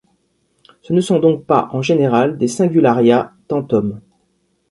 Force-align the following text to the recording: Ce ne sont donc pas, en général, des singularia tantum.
Ce 0.81 0.93
ne 0.93 0.99
sont 0.99 1.19
donc 1.19 1.45
pas, 1.45 1.69
en 1.73 1.83
général, 1.83 2.39
des 2.39 2.47
singularia 2.47 3.35
tantum. 3.47 4.01